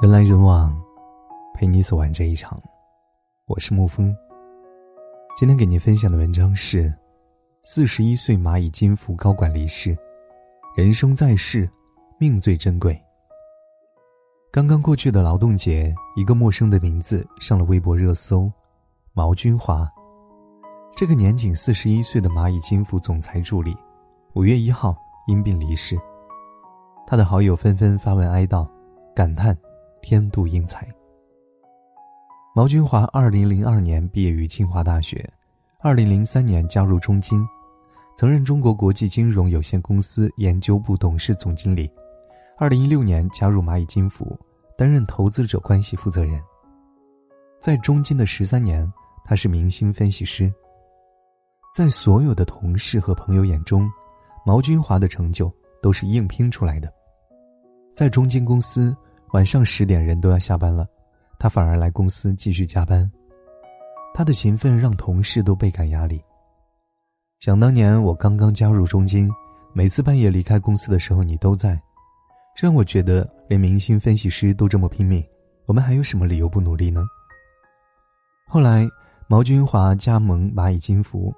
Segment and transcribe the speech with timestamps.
[0.00, 0.78] 人来人往，
[1.54, 2.60] 陪你走完这一场。
[3.46, 4.14] 我是沐风。
[5.36, 6.92] 今天给您分享的文章是：
[7.62, 9.96] 四十一岁蚂蚁金服高管离世，
[10.76, 11.68] 人生在世，
[12.18, 13.00] 命最珍贵。
[14.52, 18.50] 刚刚过去的劳动节，一个陌生的名字上了微博热搜，
[19.12, 19.90] 毛军华。
[20.94, 23.76] 这个年仅四十一岁的蚂蚁金服总裁助理，
[24.34, 24.96] 五月一号
[25.26, 25.98] 因病离世。
[27.06, 28.68] 他的好友纷纷发文哀悼，
[29.14, 29.56] 感叹。
[30.02, 30.86] 天妒英才。
[32.54, 35.28] 毛军华二零零二年毕业于清华大学，
[35.80, 37.44] 二零零三年加入中金，
[38.16, 41.90] 曾任中国国际金融有限公司研究部董事总经理。
[42.56, 44.38] 二零一六年加入蚂蚁金服，
[44.78, 46.40] 担任投资者关系负责人。
[47.60, 48.88] 在中金的十三年，
[49.24, 50.52] 他是明星分析师。
[51.74, 53.90] 在所有的同事和朋友眼中，
[54.44, 55.52] 毛军华的成就
[55.82, 56.92] 都是硬拼出来的。
[57.96, 58.94] 在中金公司。
[59.32, 60.86] 晚上十点，人都要下班了，
[61.38, 63.10] 他反而来公司继续加班。
[64.14, 66.22] 他的勤奋让同事都倍感压力。
[67.40, 69.30] 想当年我刚刚加入中金，
[69.74, 71.78] 每次半夜离开公司的时候你都在，
[72.54, 75.22] 让我觉得连明星分析师都这么拼命，
[75.66, 77.04] 我们还有什么理由不努力呢？
[78.46, 78.88] 后来
[79.26, 81.34] 毛军华加盟蚂蚁金服，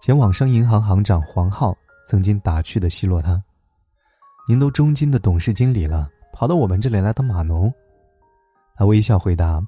[0.00, 1.74] 前网商银行行长黄浩
[2.06, 3.42] 曾经打趣的奚落他
[4.48, 7.72] ：“您都中金的董事经理了。”跑到我们这里来当码农，
[8.76, 9.60] 他微笑回答：“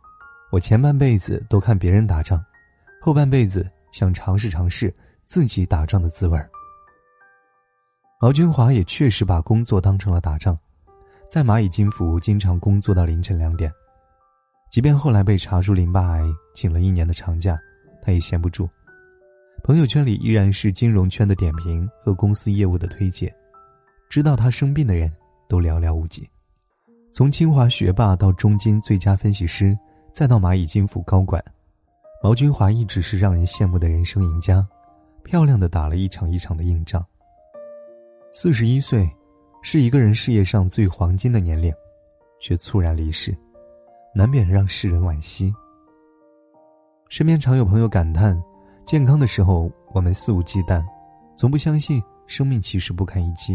[0.52, 2.40] 我前半辈子都看别人打仗，
[3.00, 6.48] 后半辈子想尝试尝试自己打仗的滋味儿。”
[8.22, 10.56] 毛军华也确实把工作当成了打仗，
[11.28, 13.72] 在蚂蚁金服经常工作到凌晨两点，
[14.70, 17.58] 即便后来被查出淋巴癌，请了一年的长假，
[18.00, 18.68] 他也闲不住。
[19.64, 23.34] 朋友圈里依然是金融圈的点评和公司业务的推荐，
[24.10, 25.10] 知道他生病的人
[25.48, 26.28] 都寥寥无几。
[27.12, 29.78] 从清华学霸到中金最佳分析师，
[30.12, 31.42] 再到蚂蚁金服高管，
[32.20, 34.66] 毛军华一直是让人羡慕的人生赢家，
[35.22, 37.04] 漂亮的打了一场一场的硬仗。
[38.32, 39.08] 四十一岁，
[39.62, 41.72] 是一个人事业上最黄金的年龄，
[42.40, 43.32] 却猝然离世，
[44.12, 45.54] 难免让世人惋惜。
[47.08, 48.40] 身边常有朋友感叹：
[48.84, 50.84] 健康的时候我们肆无忌惮，
[51.36, 53.54] 从不相信生命其实不堪一击。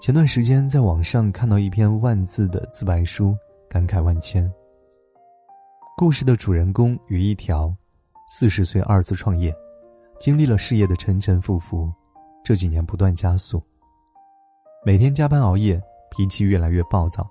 [0.00, 3.36] 前段时间在网上看到一篇万字的自白书，
[3.68, 4.48] 感慨万千。
[5.96, 7.74] 故事的主人公于一条，
[8.28, 9.52] 四十岁二次创业，
[10.20, 11.92] 经历了事业的沉沉浮浮，
[12.44, 13.60] 这几年不断加速。
[14.86, 15.82] 每天加班熬夜，
[16.12, 17.28] 脾气越来越暴躁，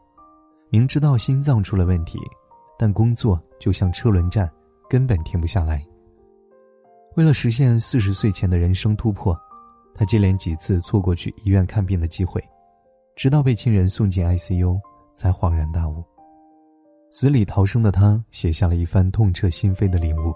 [0.70, 2.20] 明知道心脏出了问题，
[2.78, 4.52] 但工作就像车轮战，
[4.90, 5.84] 根本停不下来。
[7.16, 9.36] 为了实现四十岁前的人生突破，
[9.96, 12.44] 他接连几次错过去医院看病的机会。
[13.18, 14.80] 直到被亲人送进 ICU，
[15.16, 16.04] 才恍然大悟。
[17.10, 20.32] 死里逃生的他写下了一番痛彻心扉的领悟：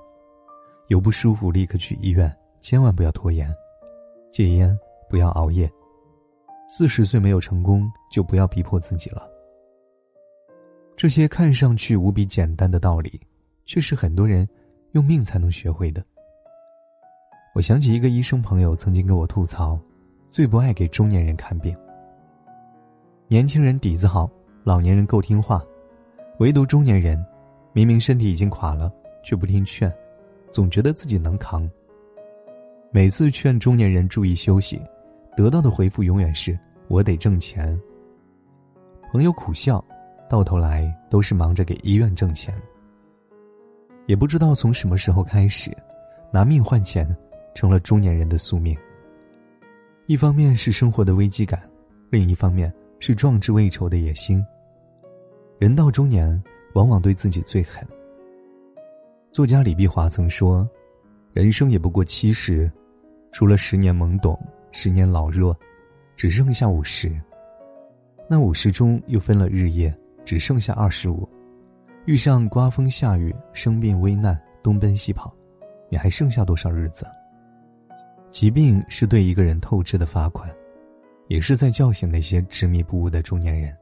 [0.88, 3.48] 有不舒服立刻去医院，千万不要拖延；
[4.32, 4.76] 戒烟
[5.08, 5.70] 不要熬夜；
[6.68, 9.30] 四十岁没有成功，就不要逼迫自己了。
[10.98, 13.22] 这些看上去无比简单的道理，
[13.64, 14.50] 却是很多人
[14.94, 16.04] 用命才能学会的。
[17.54, 19.80] 我想起一个医生朋友曾经跟我吐槽，
[20.32, 21.78] 最不爱给中年人看病。
[23.32, 24.30] 年轻人底子好，
[24.62, 25.64] 老年人够听话，
[26.40, 27.26] 唯独中年人，
[27.72, 28.92] 明明身体已经垮了，
[29.24, 29.90] 却不听劝，
[30.52, 31.66] 总觉得自己能扛。
[32.92, 34.82] 每次劝中年人注意休息，
[35.34, 36.60] 得到的回复永远是
[36.92, 37.82] “我得挣钱”。
[39.14, 39.82] 朋友苦笑，
[40.30, 42.54] 到头来都是忙着给医院挣钱。
[44.08, 45.72] 也不知道从什么时候开始，
[46.34, 47.08] 拿命换钱
[47.56, 48.78] 成了中年人的宿命。
[50.08, 51.62] 一方面是生活的危机感，
[52.10, 52.70] 另一方面。
[53.02, 54.46] 是壮志未酬的野心。
[55.58, 56.42] 人到中年，
[56.76, 57.86] 往往对自己最狠。
[59.32, 60.70] 作家李碧华曾说
[61.34, 62.72] ：“人生也不过七十，
[63.32, 64.40] 除了十年懵懂，
[64.72, 65.58] 十年老弱，
[66.16, 67.12] 只剩下五十。
[68.30, 69.92] 那五十中又分了日夜，
[70.24, 71.28] 只剩下二十五。
[72.06, 75.34] 遇上刮风下雨、生病危难、东奔西跑，
[75.90, 77.08] 你还剩下多少日子？
[78.30, 80.48] 疾病是对一个人透支的罚款。”
[81.32, 83.74] 也是在叫醒那些执迷不悟的中年人。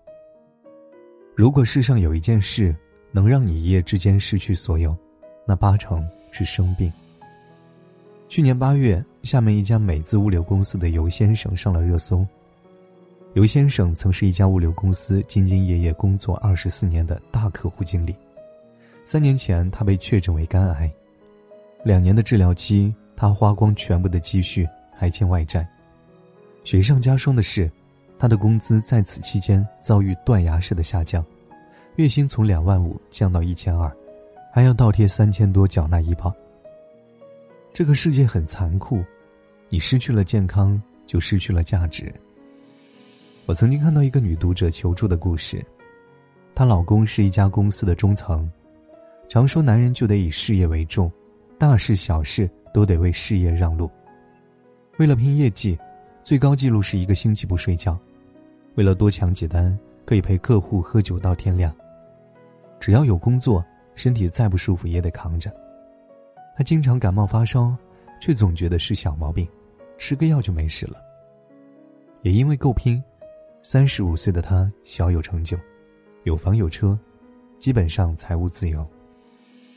[1.35, 2.75] 如果世上有一件事
[3.11, 4.95] 能让你一夜之间失去所有，
[5.47, 6.93] 那八成是生病。
[8.27, 12.23] 去年八月，厦门一家美资物流公司的尤先生上了热搜。
[13.33, 18.15] 尤先生曾是一家物流公司兢兢业业工作二十四年的大客户经理。
[19.05, 20.91] 三年前，他被确诊为肝癌，
[21.83, 25.67] 两年的治疗期，他花光全部的积蓄，还欠外债。
[26.69, 27.67] 雪上加霜的是，
[28.19, 31.25] 他的工资在此期间遭遇断崖式的下降，
[31.95, 33.91] 月薪从两万五降到一千二，
[34.53, 36.31] 还要倒贴三千多缴纳医保。
[37.73, 39.03] 这个世界很残酷，
[39.67, 42.13] 你失去了健康，就失去了价值。
[43.47, 45.65] 我曾经看到一个女读者求助的故事，
[46.53, 48.47] 她老公是一家公司的中层，
[49.27, 51.11] 常说男人就得以事业为重，
[51.57, 53.89] 大事小事都得为事业让路。
[54.97, 55.75] 为了拼业绩，
[56.29, 57.97] 最高纪录是一个星期不睡觉；
[58.75, 61.75] 为了多抢几单，可以陪客户喝酒到天亮。
[62.79, 63.65] 只要有工作，
[63.95, 65.51] 身体再不舒服也得扛着。
[66.55, 67.75] 他经常感冒发烧，
[68.21, 69.47] 却总觉得是小毛病，
[69.97, 71.01] 吃个药就没事了。
[72.21, 73.03] 也因为够拼，
[73.63, 75.57] 三十五岁的他小有成就，
[76.25, 76.95] 有房有车，
[77.57, 78.87] 基本上财务自由。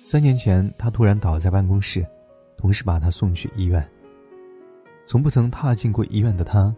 [0.05, 2.07] 三年前，他突然倒在办公室，
[2.59, 3.83] 同事把他送去医院。
[5.05, 6.75] 从不曾踏进过医院的他，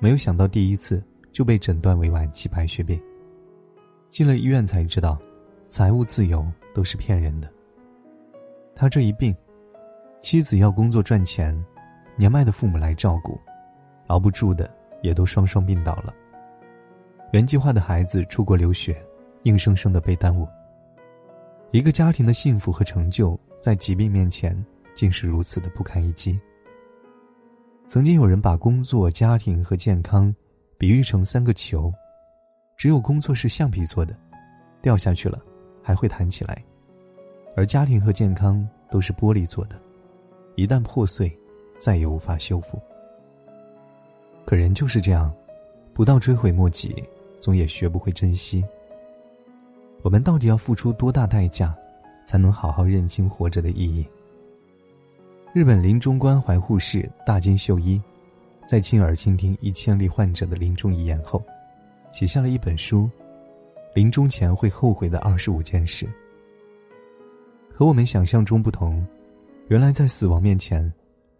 [0.00, 3.00] 没有想到第一次就被诊断为晚期白血病。
[4.10, 5.18] 进了医院才知道，
[5.64, 7.50] 财务自由都是骗人的。
[8.74, 9.34] 他这一病，
[10.20, 11.54] 妻子要工作赚钱，
[12.16, 13.40] 年迈的父母来照顾，
[14.08, 14.68] 熬不住的
[15.02, 16.12] 也都双双病倒了。
[17.32, 18.96] 原计划的孩子出国留学，
[19.44, 20.46] 硬生生的被耽误。
[21.70, 24.54] 一个家庭的幸福和成就，在疾病面前，
[24.94, 26.38] 竟是如此的不堪一击。
[27.92, 30.34] 曾经有人把工作、家庭和健康，
[30.78, 31.92] 比喻成三个球，
[32.74, 34.16] 只有工作是橡皮做的，
[34.80, 35.38] 掉下去了，
[35.82, 36.64] 还会弹起来。
[37.54, 39.78] 而家庭和健康都是玻璃做的，
[40.56, 41.30] 一旦破碎，
[41.76, 42.80] 再也无法修复。
[44.46, 45.30] 可人就是这样，
[45.92, 46.94] 不到追悔莫及，
[47.42, 48.64] 总也学不会珍惜。
[50.00, 51.76] 我们到底要付出多大代价，
[52.24, 54.08] 才能好好认清活着的意义？
[55.54, 58.00] 日本临终关怀护士大金秀一，
[58.66, 61.44] 在亲耳倾听一千例患者的临终遗言后，
[62.10, 63.02] 写下了一本书
[63.94, 66.06] 《临终前会后悔的二十五件事》。
[67.70, 69.06] 和我们想象中不同，
[69.68, 70.90] 原来在死亡面前，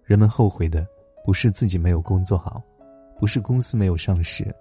[0.04, 0.86] 人们后悔的
[1.24, 2.62] 不是自己没有工作好，
[3.18, 4.54] 不是公司没有上市，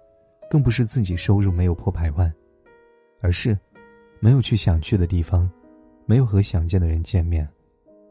[0.50, 2.32] 更不是自己收入没有破百万，
[3.20, 3.58] 而是
[4.18, 5.46] 没有去想去的地方，
[6.06, 7.46] 没有和想见的人见面，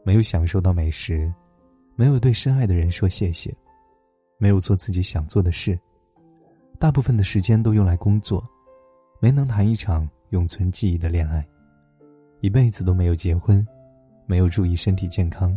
[0.04, 1.32] 没有享受到美食，
[1.94, 3.54] 没有对深爱的人说谢谢，
[4.38, 5.78] 没有做自己想做的事，
[6.78, 8.42] 大部分的时间都用来工作，
[9.20, 11.46] 没能谈一场永存记忆的恋爱。
[12.40, 13.64] 一辈子都没有结婚，
[14.26, 15.56] 没有注意身体健康，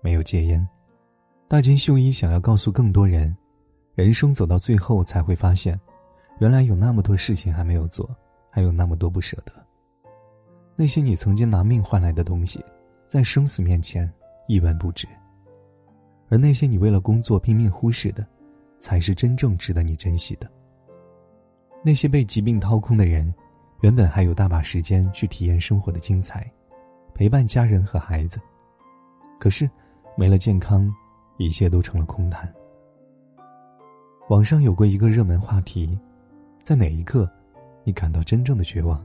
[0.00, 0.64] 没有戒烟。
[1.48, 3.36] 大金秀一想要告诉更多人，
[3.96, 5.76] 人生走到最后才会发现，
[6.38, 8.08] 原来有那么多事情还没有做，
[8.48, 9.52] 还有那么多不舍得。
[10.76, 12.64] 那些你曾经拿命换来的东西，
[13.10, 14.08] 在生死面前
[14.46, 15.04] 一文不值。
[16.28, 18.24] 而那些你为了工作拼命忽视的，
[18.78, 20.48] 才是真正值得你珍惜的。
[21.84, 23.34] 那些被疾病掏空的人。
[23.82, 26.46] 原本还有大把时间去体验生活的精彩，
[27.14, 28.38] 陪伴家人和孩子，
[29.38, 29.66] 可是
[30.14, 30.86] 没了健康，
[31.38, 32.46] 一切都成了空谈。
[34.28, 35.98] 网上有过一个热门话题：
[36.62, 37.26] 在哪一刻，
[37.82, 39.02] 你感到真正的绝望？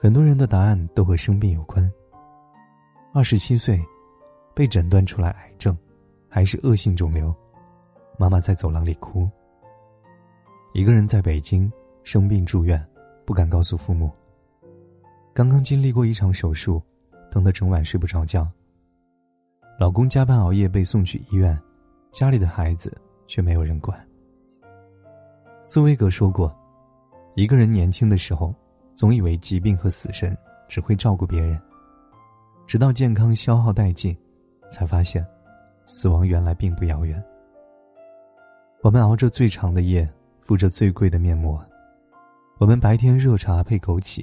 [0.00, 1.88] 很多人的答案都和生病有关。
[3.12, 3.84] 二十七岁，
[4.54, 5.76] 被诊断出来癌症，
[6.28, 7.34] 还是恶性肿瘤，
[8.18, 9.28] 妈妈在走廊里哭。
[10.74, 11.70] 一个人在北京
[12.04, 12.84] 生病住院。
[13.28, 14.10] 不敢告诉父母。
[15.34, 16.82] 刚刚经历过一场手术，
[17.30, 18.48] 疼得整晚睡不着觉。
[19.78, 21.54] 老公加班熬夜被送去医院，
[22.10, 22.90] 家里的孩子
[23.26, 24.02] 却没有人管。
[25.62, 26.50] 斯威格说过，
[27.34, 28.54] 一个人年轻的时候，
[28.96, 30.34] 总以为疾病和死神
[30.66, 31.60] 只会照顾别人，
[32.68, 34.14] 直到健康消耗殆尽，
[34.70, 35.26] 才发现，
[35.86, 37.24] 死亡原来并不遥远。
[38.82, 40.06] 我们熬着最长的夜，
[40.42, 41.58] 敷着最贵的面膜。
[42.58, 44.22] 我们白天热茶配枸杞，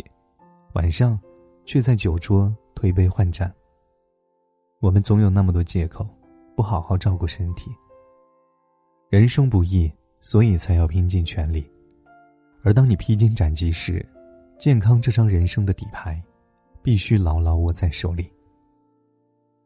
[0.73, 1.19] 晚上
[1.65, 3.51] 却在酒桌推杯换盏。
[4.79, 6.07] 我们总有那么多借口，
[6.55, 7.71] 不好好照顾身体。
[9.09, 11.67] 人生不易，所以才要拼尽全力。
[12.61, 14.07] 而当你披荆斩棘时，
[14.59, 16.21] 健康这张人生的底牌，
[16.85, 18.31] 必须牢牢握在手里。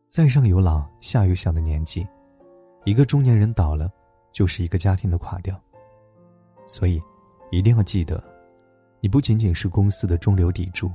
[0.07, 2.07] 在上有老下有小的年纪，
[2.85, 3.91] 一个中年人倒了，
[4.31, 5.61] 就是一个家庭的垮掉。
[6.65, 6.97] 所以，
[7.51, 8.23] 一定要记得。
[9.01, 10.89] 你不仅仅是公司的中流砥柱，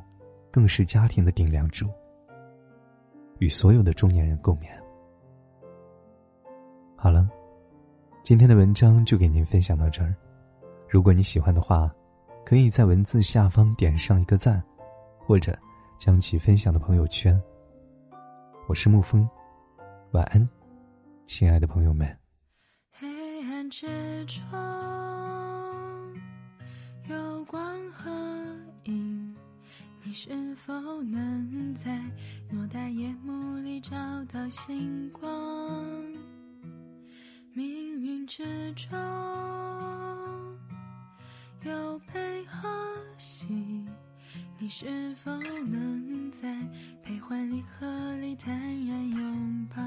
[0.50, 1.90] 更是家庭的顶梁柱。
[3.36, 4.68] 与所有的中年人共勉。
[6.96, 7.28] 好了，
[8.22, 10.14] 今天的文章就给您分享到这儿。
[10.88, 11.94] 如果你喜欢的话，
[12.46, 14.62] 可以在文字下方点上一个赞，
[15.18, 15.54] 或者
[16.04, 17.42] 将其分享的朋友圈。
[18.68, 19.26] 我是沐风
[20.10, 20.46] 晚安
[21.24, 22.06] 亲爱的朋友们。
[22.90, 23.08] 黑
[23.44, 23.86] 暗之
[24.26, 24.36] 中
[27.08, 28.10] 有光和
[28.82, 29.34] 影
[30.02, 31.98] 你是否能在
[32.52, 33.96] 偌大夜幕里找
[34.26, 35.82] 到星光？
[37.54, 37.66] 命
[37.98, 38.44] 运之
[38.74, 38.90] 中
[41.62, 42.68] 有悲和
[43.16, 43.63] 喜
[44.64, 46.48] 你是否能在
[47.02, 49.82] 悲欢离合里坦然拥抱？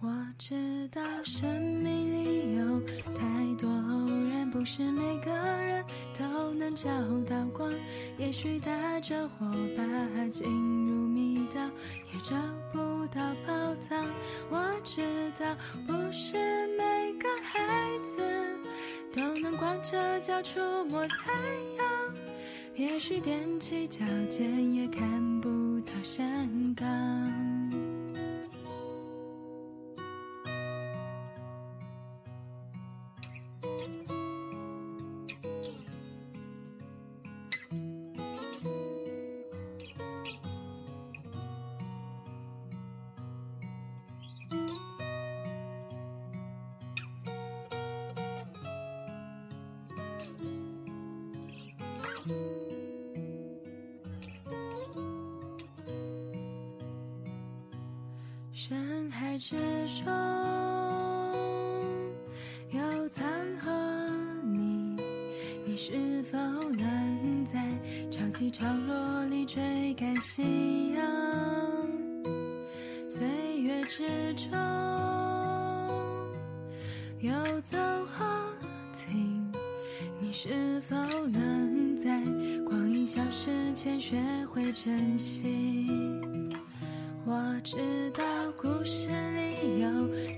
[0.00, 1.50] 我知道生
[1.82, 2.80] 命里有
[3.12, 5.84] 太多偶然，不是每个人
[6.16, 6.88] 都能找
[7.28, 7.74] 到光。
[8.18, 9.82] 也许带着火把
[10.28, 10.48] 进
[10.86, 11.60] 入密道，
[12.14, 12.36] 也找
[12.72, 14.06] 不到宝藏。
[14.48, 15.02] 我知
[15.36, 15.56] 道
[15.88, 16.36] 不是
[16.76, 17.58] 每个孩
[18.04, 18.22] 子
[19.12, 21.32] 都能光着脚触摸太
[21.76, 22.01] 阳，
[22.74, 23.98] 也许踮起脚
[24.30, 27.51] 尖也看不到山岗。
[58.64, 59.56] 深海之
[59.88, 60.06] 中
[62.70, 63.24] 有藏
[63.58, 63.72] 和
[64.44, 64.96] 你，
[65.66, 67.60] 你是否能在
[68.08, 71.02] 潮起潮落里追赶夕阳？
[73.08, 73.26] 岁
[73.60, 74.52] 月之中
[77.18, 77.76] 有走
[78.06, 78.24] 和
[78.92, 79.52] 停，
[80.20, 80.94] 你是否
[81.26, 82.22] 能在
[82.64, 86.11] 光阴消失前学会珍惜？
[87.64, 88.24] 知道
[88.56, 89.88] 故事里有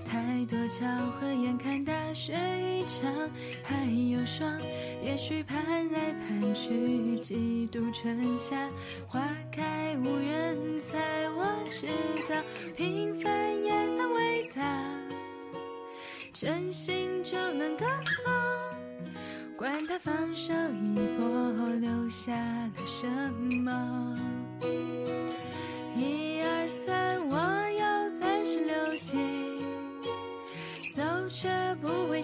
[0.05, 0.85] 太多巧
[1.19, 3.11] 合，眼看大雪一场
[3.63, 4.61] 还有霜，
[5.03, 5.57] 也许盼
[5.91, 8.69] 来盼去，几度春夏
[9.07, 11.27] 花开无人猜。
[11.31, 11.87] 我知
[12.29, 12.39] 道
[12.75, 14.61] 平凡也能伟大，
[16.31, 17.85] 真心就能歌
[18.23, 18.33] 颂，
[19.57, 23.07] 管他放手一搏留下了什
[23.63, 24.15] 么。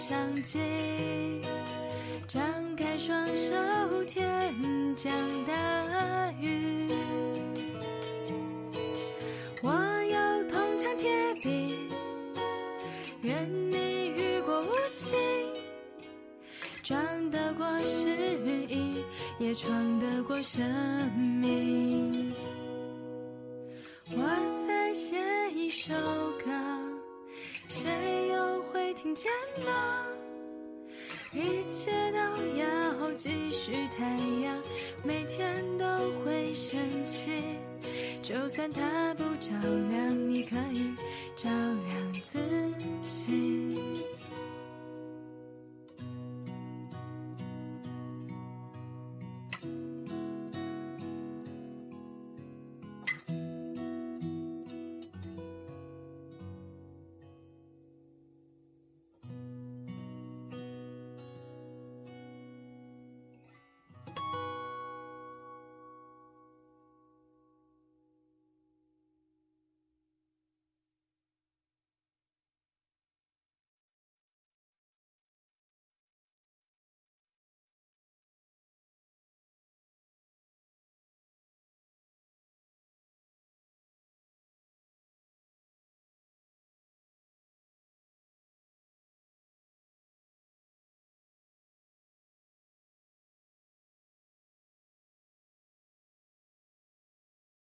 [0.01, 0.60] 不会伤及。
[2.27, 2.41] 张
[2.75, 4.55] 开双手，天
[4.96, 5.12] 降
[5.46, 6.91] 大雨。
[9.62, 11.75] 我有铜墙铁壁，
[13.22, 15.15] 任你雨过无情，
[16.81, 18.10] 撞得过失
[18.67, 19.03] 意，
[19.39, 20.63] 也闯得过生
[21.39, 22.34] 命。
[24.13, 24.50] 我
[29.01, 29.31] 听见
[29.65, 30.05] 吗？
[31.34, 32.20] 一切都
[32.55, 34.05] 要继续，太
[34.43, 34.62] 阳
[35.03, 35.86] 每天都
[36.24, 37.31] 会升起，
[38.22, 39.50] 就算它不照
[39.89, 40.93] 亮，你可以
[41.36, 42.38] 照亮自
[43.08, 44.05] 己。